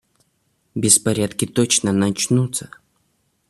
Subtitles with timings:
[0.73, 2.71] Беспорядки точно начнутся.